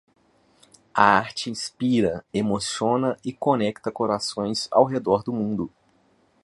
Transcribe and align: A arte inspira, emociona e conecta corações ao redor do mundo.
A 0.95 1.15
arte 1.15 1.47
inspira, 1.51 2.25
emociona 2.33 3.19
e 3.23 3.31
conecta 3.31 3.91
corações 3.91 4.67
ao 4.71 4.83
redor 4.83 5.21
do 5.21 5.31
mundo. 5.31 5.71